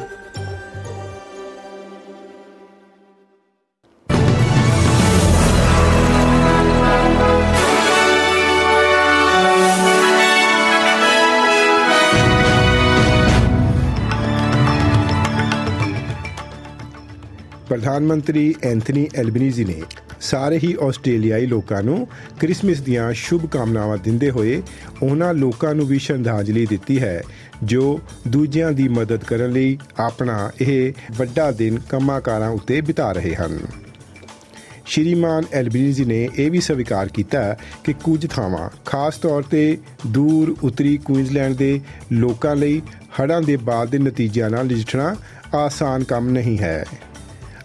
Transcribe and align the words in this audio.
ਪ੍ਰਧਾਨ 17.69 18.07
ਮੰਤਰੀ 18.07 18.55
Anthony 18.63 19.09
Albanese 19.15 19.65
ਨੇ 19.65 19.83
ਸਾਰੇ 20.21 20.59
ਹੀ 20.65 20.75
ਆਸਟ੍ਰੇਲੀਆਈ 20.83 21.47
ਲੋਕਾਂ 21.47 21.83
ਨੂੰ 21.83 22.07
ਕ੍ਰਿਸਮਸ 22.41 22.81
ਦੀਆਂ 22.81 23.13
ਸ਼ੁਭ 23.13 23.47
ਕਾਮਨਾਵਾਂ 23.47 23.99
ਦਿੰਦੇ 23.99 24.31
ਹੋਏ 24.31 24.63
ਉਹਨਾਂ 25.03 25.33
ਲੋਕਾਂ 25.35 25.75
ਨੂੰ 25.75 25.87
ਵੀ 25.87 25.99
ਸ਼ਰਧਾਂਜਲੀ 25.99 26.67
ਦਿੱਤੀ 26.67 26.99
ਹੈ, 27.01 27.23
ਜੋ 27.65 28.01
ਦੂਜਿਆਂ 28.29 28.73
ਦੀ 28.73 28.89
ਮਦਦ 28.89 29.25
ਕਰਨ 29.25 29.53
ਲਈ 29.53 29.79
ਆਪਣਾ 29.99 30.51
ਇਹ 30.61 30.93
ਵੱਡਾ 31.17 31.51
ਦਿਨ 31.51 31.79
ਕੰਮਾਂਕਾਰਾਂ 31.89 32.51
ਉੱਤੇ 32.51 32.81
ਬਿਤਾ 32.81 33.13
ਰਹੇ 33.13 33.35
ਹਨ। 33.35 33.59
ਸ਼੍ਰੀਮਾਨ 34.87 35.45
ਐਲਬਨੀਜ਼ੀ 35.53 36.05
ਨੇ 36.05 36.29
ਇਹ 36.39 36.51
ਵੀ 36.51 36.61
ਸਵੀਕਾਰ 36.61 37.09
ਕੀਤਾ 37.09 37.57
ਕਿ 37.85 37.93
ਕੁਝ 37.93 38.27
ਥਾਵਾਂ, 38.27 38.71
ਖਾਸ 38.87 39.19
ਤੌਰ 39.19 39.43
ਤੇ 39.43 39.79
ਦੂਰ 40.07 40.57
ਉੱਤਰੀ 40.63 40.97
ਕੁਇਨਜ਼ਲੈਂਡ 40.97 41.55
ਦੇ 41.57 41.81
ਲੋਕਾਂ 42.13 42.57
ਲਈ 42.57 42.81
ਹੜ੍ਹਾਂ 43.21 43.41
ਦੇ 43.43 43.57
ਬਾਅਦ 43.57 43.89
ਦੇ 43.89 43.99
ਨਤੀਜਿਆਂ 43.99 44.51
ਨਾਲ 44.51 44.67
ਨਜਿੱਠਣਾ 44.67 45.15
ਆਸਾਨ 45.55 46.05
ਕੰਮ 46.05 46.29
ਨਹੀਂ 46.29 46.59
ਹੈ। 46.59 46.85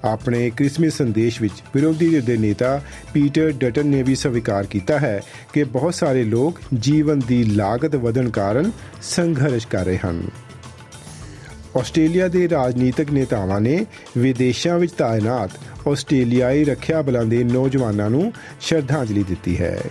ਆਪਣੇ 0.05 0.49
ਕ੍ਰਿਸਮਸ 0.49 0.93
ਸੰਦੇਸ਼ 0.93 1.41
ਵਿੱਚ 1.41 1.53
ਵਿਰੋਧੀ 1.73 2.09
ਧਿਰ 2.09 2.21
ਦੇ 2.21 2.37
ਨੇਤਾ 2.37 2.81
ਪੀਟਰ 3.13 3.51
ਡਟਨ 3.51 3.87
ਨੇ 3.87 4.03
ਵੀ 4.03 4.15
ਸਵੀਕਾਰ 4.15 4.65
ਕੀਤਾ 4.65 4.99
ਹੈ 4.99 5.21
ਕਿ 5.53 5.63
ਬਹੁਤ 5.63 5.95
ਸਾਰੇ 5.95 6.23
ਲੋਕ 6.23 6.59
ਜੀਵਨ 6.79 7.21
ਦੀ 7.27 7.43
ਲਾਗਤ 7.43 7.95
ਵਧਣ 7.95 8.29
ਕਾਰਨ 8.29 8.71
ਸੰਘਰਸ਼ 9.03 9.67
ਕਰ 9.67 9.85
ਰਹੇ 9.85 9.97
ਹਨ। 10.05 10.23
ਆਸਟ੍ਰੇਲੀਆ 11.77 12.27
ਦੇ 12.27 12.49
ਰਾਜਨੀਤਿਕ 12.49 13.11
ਨੇਤਾਵਾਂ 13.11 13.61
ਨੇ 13.61 13.85
ਵਿਦੇਸ਼ਾਂ 14.17 14.79
ਵਿੱਚ 14.79 14.91
ਤਾਇਨਾਤ 14.91 15.51
ਆਸਟ੍ਰੇਲੀਆਈ 15.87 16.63
ਰੱਖਿਆ 16.63 17.01
ਬਲਾਂ 17.01 17.25
ਦੇ 17.25 17.43
ਨੌਜਵਾਨਾਂ 17.43 18.09
ਨੂੰ 18.09 18.33
ਸ਼ਰਧਾਂਜਲੀ 18.61 19.23
ਦਿੱਤੀ 19.23 19.57
ਹੈ। 19.57 19.81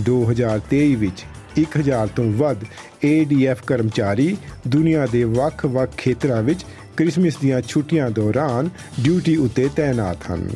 2023 0.00 0.94
ਵਿੱਚ 0.94 1.24
1000 1.58 2.08
ਤੋਂ 2.16 2.24
ਵੱਧ 2.24 2.56
ADF 3.04 3.56
ਕਰਮਚਾਰੀ 3.66 4.36
ਦੁਨੀਆ 4.68 5.06
ਦੇ 5.06 5.24
ਵੱਖ-ਵੱਖ 5.24 5.90
ਖੇਤਰਾਂ 5.96 6.42
ਵਿੱਚ 6.42 6.66
ਕ੍ਰਿਸਮਸ 6.96 7.36
ਦੀਆਂ 7.36 7.60
ਛੁੱਟੀਆਂ 7.60 8.10
ਦੌਰਾਨ 8.10 8.70
ਡਿਊਟੀ 9.00 9.36
ਉੱਤੇ 9.36 9.68
ਤਾਇਨਾਤ 9.76 10.16
ਹਨ। 10.30 10.50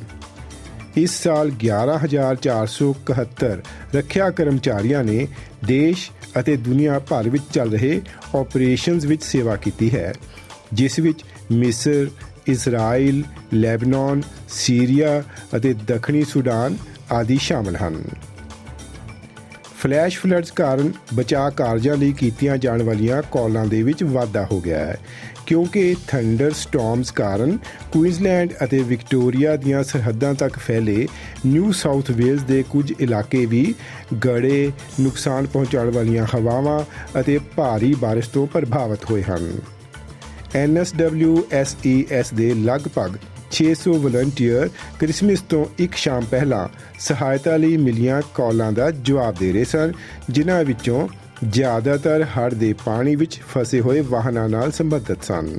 ਇਸ 0.97 1.23
ਸਾਲ 1.23 1.51
11471 1.51 3.63
ਰੱਖਿਆ 3.95 4.31
ਕਰਮਚਾਰੀਆਂ 4.31 5.05
ਨੇ 5.05 5.29
ਦੇਸ਼ 5.65 6.11
ਅਤੇ 6.41 6.57
ਦੁਨੀਆ 6.57 6.99
ਭਰ 6.99 7.29
ਵਿੱਚ 7.29 7.45
ਚੱਲ 7.53 7.71
ਰਹੇ 7.71 8.01
ਆਪਰੇਸ਼ਨਸ 8.35 9.05
ਵਿੱਚ 9.05 9.25
ਸੇਵਾ 9.25 9.57
ਕੀਤੀ 9.57 9.95
ਹੈ, 9.95 10.15
ਜਿਸ 10.73 10.99
ਵਿੱਚ 10.99 11.25
ਮਿਸਰ, 11.53 12.09
ਇਜ਼ਰਾਈਲ, 12.47 13.23
ਲੈਬਨਾਨ, 13.55 14.23
ਸੀਰੀਆ 14.51 15.23
ਅਤੇ 15.57 15.75
ਦੱਖਣੀ 15.87 16.25
ਸੁਡਾਨ 16.25 16.77
ਆਦਿ 17.13 17.39
ਸ਼ਾਮਲ 17.41 17.77
ਹਨ। 17.77 18.05
ਫਲੈਸ਼ 19.82 20.20
ਫਲੱਡਸ 20.20 20.52
ਕਾਰਨ 20.52 20.92
ਬਚਾਅ 21.14 21.50
ਕਾਰਜਾਂ 21.50 21.98
ਲਈ 21.98 22.12
ਕੀਤੀਆਂ 22.12 22.58
ਜਾਣ 22.58 22.84
ਵਾਲੀਆਂ 22.84 23.22
ਕਾਲਾਂ 23.32 23.66
ਦੇ 23.66 23.84
ਵਿੱਚ 23.84 24.04
ਵਾਧਾ 24.04 24.46
ਹੋ 24.52 24.60
ਗਿਆ 24.60 24.80
ਹੈ 24.80 24.98
ਕਿਉਂਕਿ 25.46 25.96
ਥੰਡਰ 26.08 26.52
ਸਟਾਰਮਸ 26.52 27.12
ਕਾਰਨ 27.12 27.58
ਕੁਇਨਜ਼ਲੈਂਡ 27.92 28.54
ਅਤੇ 28.64 28.80
ਵਿਕਟੋਰੀਆ 28.80 29.56
ਦੀਆਂ 29.56 29.84
ਸਰਹੱਦਾਂ 29.84 30.34
ਤੱਕ 30.34 30.58
ਫੈਲੇ 30.58 31.08
ਨਿਊ 31.46 31.72
ਸਾਊਥ 31.72 32.12
ਵੇਲਜ਼ 32.12 32.46
ਦੇ 32.46 32.64
ਕੁਝ 32.70 32.92
ਇਲਾਕੇ 33.00 33.46
ਵੀ 33.46 33.74
ਗੜੇ 34.26 34.72
ਨੁਕਸਾਨ 35.00 35.46
ਪਹੁੰਚਾਉਣ 35.46 35.92
ਵਾਲੀਆਂ 35.92 36.26
ਹਵਾਵਾਂ 36.36 36.80
ਅਤੇ 37.20 37.40
ਭਾਰੀ 37.56 37.94
بارش 37.94 38.30
ਤੋਂ 38.34 38.48
ਪ੍ਰਭਾਵਿਤ 38.48 39.12
ਹੋਏ 39.12 39.22
ਹਨ 39.22 39.52
NSWSES 40.56 42.34
ਦੇ 42.34 42.54
ਲਗਭਗ 42.54 43.18
600 43.57 43.93
ਵਲੰਟੀਅਰ 43.93 44.69
ਕ੍ਰਿਸਮਸ 44.99 45.41
ਤੋਂ 45.41 45.67
ਇੱਕ 45.79 45.95
ਸ਼ਾਮ 45.95 46.25
ਪਹਿਲਾਂ 46.31 46.69
ਸਹਾਇਤਾ 46.99 47.57
ਲਈ 47.57 47.77
ਮਿਲੀਆਂ 47.77 48.23
ਕਾਲਾਂ 48.35 48.73
ਦਾ 48.73 48.91
ਜਵਾਬ 48.91 49.35
ਦੇ 49.35 49.53
ਰਹੇ 49.53 49.65
ਸਨ, 49.65 49.93
ਜਿਨ੍ਹਾਂ 50.31 50.65
ਵਿੱਚੋਂ 50.65 51.09
ਜ਼ਿਆਦਾਤਰ 51.49 52.25
ਹੜ੍ਹ 52.25 52.55
ਦੇ 52.55 52.75
ਪਾਣੀ 52.85 53.17
ਵਿੱਚ 53.17 53.41
ਫਸੇ 53.41 53.81
ਹੋਏ 53.81 54.01
ਵਾਹਨਾਂ 54.01 54.49
ਨਾਲ 54.49 54.73
ਸੰਬੰਧਿਤ 54.73 55.25
ਸਨ। 55.25 55.59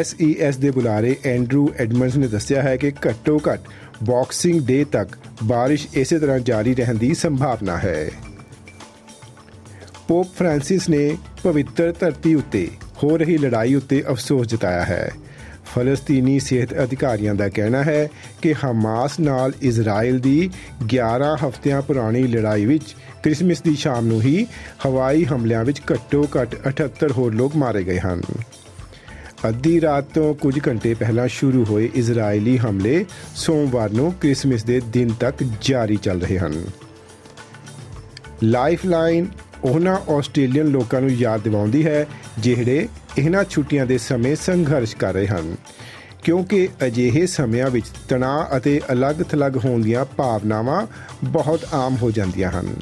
SES 0.00 0.58
ਦੇ 0.58 0.70
ਬੁਲਾਰੇ 0.70 1.16
ਐਂਡਰੂ 1.24 1.72
ਐਡਮੰਡਸ 1.78 2.16
ਨੇ 2.16 2.28
ਦੱਸਿਆ 2.28 2.62
ਹੈ 2.62 2.76
ਕਿ 2.76 2.90
ਘੱਟੋ-ਘੱਟ 2.90 3.60
ਬਾਕਸਿੰਗ 4.02 4.60
ਡੇ 4.60 4.84
ਤੱਕ 4.84 5.18
ਬਾਰਿਸ਼ 5.44 5.88
ਇਸੇ 5.94 6.18
ਤਰ੍ਹਾਂ 6.18 6.38
ਜਾਰੀ 6.38 6.74
ਰਹਿਣ 6.74 6.94
ਦੀ 6.94 7.14
ਸੰਭਾਵਨਾ 7.14 7.78
ਹੈ। 7.78 8.10
ਪੋਪ 10.08 10.36
ਫ੍ਰਾਂਸਿਸ 10.36 10.88
ਨੇ 10.88 11.16
ਪਵਿੱਤਰ 11.42 11.94
ਧਰਤੀ 12.00 12.34
ਉੱਤੇ 12.34 12.68
ਹੋ 13.02 13.16
ਰਹੀ 13.16 13.38
ਲੜਾਈ 13.38 13.74
ਉੱਤੇ 13.74 14.04
ਅਫਸੋਸ 14.10 14.46
ਜਤਾਇਆ 14.46 14.84
ਹੈ। 14.84 15.10
ਫਲਸਤੀਨੀ 15.66 16.40
ਸਿਹਤ 16.40 16.74
ਅਧਿਕਾਰੀਆਂ 16.74 17.34
ਦਾ 17.34 17.48
ਕਹਿਣਾ 17.48 17.82
ਹੈ 17.82 18.08
ਕਿ 18.42 18.54
ਹਮਾਸ 18.54 19.20
ਨਾਲ 19.20 19.52
ਇਜ਼ਰਾਈਲ 19.62 20.18
ਦੀ 20.18 20.50
11 20.96 21.48
ਹਫ਼ਤਿਆਂ 21.48 21.82
ਪੁਰਾਣੀ 21.82 22.22
ਲੜਾਈ 22.22 22.66
ਵਿੱਚ 22.66 22.96
ਕ੍ਰਿਸਮਸ 23.22 23.62
ਦੀ 23.62 23.76
ਸ਼ਾਮ 23.76 24.06
ਨੂੰ 24.06 24.22
ਹੀ 24.22 24.46
ਹਵਾਈ 24.86 25.24
ਹਮਲਿਆਂ 25.24 25.64
ਵਿੱਚ 25.64 25.82
ਘੱਟੋ-ਘੱਟ 25.92 26.82
78 26.82 27.12
ਹੋਰ 27.12 27.34
ਲੋਕ 27.34 27.56
ਮਾਰੇ 27.56 27.84
ਗਏ 27.84 27.98
ਹਨ। 27.98 28.22
ਅੱਧੀ 29.48 29.80
ਰਾਤ 29.80 30.04
ਤੋਂ 30.04 30.34
ਕੁਝ 30.34 30.58
ਘੰਟੇ 30.68 30.94
ਪਹਿਲਾਂ 30.94 31.28
ਸ਼ੁਰੂ 31.28 31.64
ਹੋਏ 31.64 31.90
ਇਜ਼ਰਾਈਲੀ 31.94 32.58
ਹਮਲੇ 32.58 33.04
ਸੋਮਵਾਰ 33.36 33.90
ਨੂੰ 33.90 34.12
ਕ੍ਰਿਸਮਸ 34.12 34.64
ਦੇ 34.64 34.80
ਦਿਨ 34.80 35.08
ਤੱਕ 35.08 35.34
ਜਾਰੀ 35.60 35.96
ਚੱਲ 35.96 36.20
ਰਹੇ 36.20 36.38
ਹਨ। 36.38 36.64
ਲਾਈਫਲਾਈਨ 38.42 39.26
ਉਹਨਾਂ 39.64 40.12
ਆਸਟ੍ਰੇਲੀਅਨ 40.12 40.66
ਲੋਕਾਂ 40.66 41.00
ਨੂੰ 41.00 41.10
ਯਾਦ 41.10 41.42
ਦਿਵਾਉਂਦੀ 41.42 41.86
ਹੈ, 41.86 42.06
ਜਿਹੜੇ 42.38 42.88
ਇਹਨਾਂ 43.18 43.44
ਛੁੱਟੀਆਂ 43.44 43.86
ਦੇ 43.86 43.98
ਸਮੇਂ 43.98 44.36
ਸੰਘਰਸ਼ 44.36 44.96
ਕਰ 44.96 45.14
ਰਹੇ 45.14 45.26
ਹਨ। 45.26 45.56
ਕਿਉਂਕਿ 46.22 46.68
ਅਜਿਹੇ 46.86 47.26
ਸਮਿਆਂ 47.26 47.70
ਵਿੱਚ 47.70 47.86
ਤਣਾਅ 48.08 48.56
ਅਤੇ 48.56 48.80
ਅਲੱਗ-ਥਲੱਗ 48.92 49.56
ਹੋਣ 49.56 49.82
ਦੀਆਂ 49.82 50.04
ਭਾਵਨਾਵਾਂ 50.04 50.86
ਬਹੁਤ 51.24 51.66
ਆਮ 51.72 51.96
ਹੋ 51.96 52.10
ਜਾਂਦੀਆਂ 52.10 52.50
ਹਨ। 52.50 52.74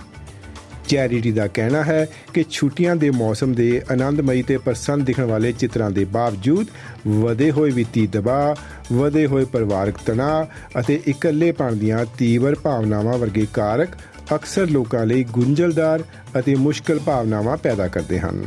ਚੈਰਿਟੀ 0.89 1.33
ਦਾ 1.33 1.47
ਕਹਿਣਾ 1.47 1.83
ਹੈ 1.83 2.07
ਕਿ 2.35 2.45
ਛੁੱਟੀਆਂ 2.51 2.97
ਦੇ 2.97 3.11
ਮੌਸਮ 3.11 3.55
ਦੇ 3.55 3.83
ਆਨੰਦਮਈ 3.93 4.43
ਤੇ 4.43 4.59
ਪ੍ਰਸੰਨ 4.59 5.05
ਦਿਖਣ 5.05 5.25
ਵਾਲੇ 5.25 5.53
ਚਿੱਤਰਾਂ 5.53 5.91
ਦੇ 5.91 6.05
ਬਾਵਜੂਦ 6.05 6.67
ਵਧੇ 7.09 7.51
ਹੋਏ 7.51 7.71
ਵਿੱਤੀ 7.71 8.07
ਦਬਾਅ, 8.07 8.55
ਵਧੇ 8.93 9.27
ਹੋਏ 9.27 9.45
ਪਰਿਵਾਰਕ 9.45 9.95
ਤਣਾਅ 10.07 10.47
ਅਤੇ 10.81 11.01
ਇਕੱਲੇਪਣ 11.09 11.73
ਦੀਆਂ 11.73 12.07
ਤੀਵਰ 12.19 12.55
ਭਾਵਨਾਵਾਂ 12.55 13.19
ਵਰਗੇ 13.19 13.47
ਕਾਰਕ 13.53 13.89
ਅਕਸਰ 14.35 14.71
ਲੋਕਾਂ 14.71 15.07
ਲਈ 15.07 15.25
ਗੁੰਝਲਦਾਰ 15.25 16.05
ਅਤੇ 16.39 16.55
ਮੁਸ਼ਕਲ 16.55 16.99
ਭਾਵਨਾਵਾਂ 16.99 17.57
ਪੈਦਾ 17.57 17.89
ਕਰਦੇ 17.89 18.19
ਹਨ। 18.19 18.45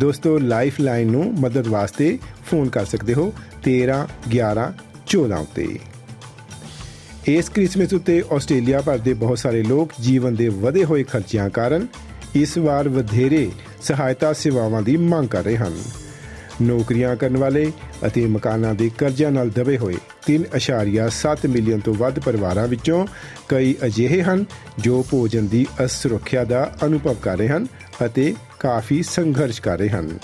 ਦੋਸਤੋ 0.00 0.38
ਲਾਈਫ 0.38 0.80
ਲਾਈਨ 0.80 1.10
ਨੂੰ 1.10 1.34
ਮਦਦ 1.40 1.66
ਵਾਸਤੇ 1.66 2.18
ਫੋਨ 2.50 2.68
ਕਰ 2.68 2.84
ਸਕਦੇ 2.84 3.14
ਹੋ 3.14 3.32
13 3.62 4.08
11 4.30 4.72
14 5.06 5.40
ਉੱਤੇ। 5.40 5.78
ਇਸ 7.26 7.48
ਕ੍ਰਿਸਮਸ 7.48 7.92
ਉੱਤੇ 7.92 8.22
ਆਸਟ੍ਰੇਲੀਆ 8.32 8.80
ਭਰ 8.80 8.98
ਦੇ 8.98 9.14
ਬਹੁਤ 9.14 9.38
ਸਾਰੇ 9.38 9.62
ਲੋਕ 9.62 9.90
ਜੀਵਨ 10.00 10.34
ਦੇ 10.34 10.48
ਵਧੇ 10.48 10.84
ਹੋਏ 10.84 11.02
ਖਰਚਿਆਂ 11.02 11.50
ਕਾਰਨ 11.50 11.86
ਇਸ 12.34 12.58
ਵਾਰ 12.58 12.88
ਵਧੇਰੇ 12.88 13.50
ਸਹਾਇਤਾ 13.82 14.32
ਸੇਵਾਵਾਂ 14.32 14.82
ਦੀ 14.82 14.96
ਮੰਗ 14.96 15.28
ਕਰ 15.28 15.44
ਰਹੇ 15.44 15.56
ਹਨ। 15.56 15.72
ਨੌਕਰੀਆਂ 16.62 17.16
ਕਰਨ 17.16 17.36
ਵਾਲੇ 17.36 17.72
ਅਤੇ 18.06 18.26
ਮਕਾਨਾਂ 18.26 18.74
ਦੇ 18.74 18.90
ਕਰਜ਼ਿਆਂ 18.98 19.30
ਨਾਲ 19.30 19.50
ਦਬੇ 19.50 19.78
ਹੋਏ 19.78 19.96
3.7 20.26 21.48
ਮਿਲੀਅਨ 21.48 21.80
ਤੋਂ 21.80 21.94
ਵੱਧ 21.94 22.18
ਪਰਿਵਾਰਾਂ 22.18 22.68
ਵਿੱਚੋਂ 22.68 23.06
ਕਈ 23.48 23.74
ਅਜਿਹੇ 23.86 24.22
ਹਨ 24.22 24.44
ਜੋ 24.78 25.06
ਭੋਜਨ 25.10 25.46
ਦੀ 25.46 25.66
ਅਸੁਰੱਖਿਆ 25.84 26.44
ਦਾ 26.44 26.74
ਅਨੁਭਵ 26.84 27.14
ਕਰ 27.14 27.38
ਰਹੇ 27.38 27.48
ਹਨ 27.48 27.66
ਅਤੇ 28.06 28.34
ਕਾਫੀ 28.60 29.02
ਸੰਘਰਸ਼ 29.02 29.62
ਕਰ 29.62 29.78
ਰਹੇ 29.78 29.88
ਹਨ। 29.88 30.18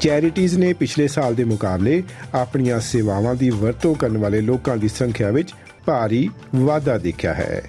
ਚੈਰਿਟੀਜ਼ 0.00 0.58
ਨੇ 0.58 0.72
ਪਿਛਲੇ 0.72 1.08
ਸਾਲ 1.08 1.34
ਦੇ 1.34 1.44
ਮੁਕਾਬਲੇ 1.44 2.02
ਆਪਣੀਆਂ 2.34 2.80
ਸੇਵਾਵਾਂ 2.80 3.34
ਦੀ 3.34 3.50
ਵਰਤੋਂ 3.50 3.94
ਕਰਨ 3.94 4.18
ਵਾਲੇ 4.18 4.40
ਲੋਕਾਂ 4.40 4.76
ਦੀ 4.76 4.88
ਸੰਖਿਆ 4.88 5.30
ਵਿੱਚ 5.30 5.54
ਭਾਰੀ 5.86 6.30
ਵਾਧਾ 6.54 6.98
ਦੇਖਿਆ 6.98 7.34
ਹੈ। 7.34 7.62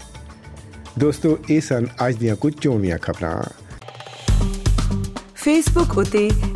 ਦੋਸਤੋ, 0.99 1.37
ਇਹ 1.49 1.61
ਸਨ 1.61 1.85
ਅੱਜ 2.07 2.15
ਦੀਆਂ 2.15 2.35
ਕੁਝ 2.35 2.53
ਚੋਣਵੀਆਂ 2.61 2.97
ਖਬਰਾਂ। 2.97 3.43
ਫੇਸਬੁੱਕ 5.35 5.97
ਉਤੇ 5.97 6.29